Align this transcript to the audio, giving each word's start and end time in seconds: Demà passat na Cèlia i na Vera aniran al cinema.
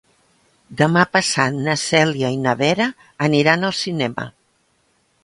Demà 0.79 1.01
passat 1.17 1.59
na 1.67 1.75
Cèlia 1.81 2.31
i 2.37 2.39
na 2.47 2.55
Vera 2.63 2.87
aniran 3.29 3.69
al 3.69 3.77
cinema. 3.81 4.27